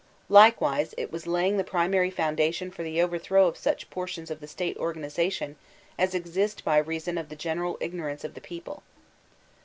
[0.29, 4.31] Likewise it was laying the primaiy f oun dation for the overthrow of such portions
[4.31, 5.57] of the State organitation
[5.95, 8.81] as exist by reason of the general ignorance of the people.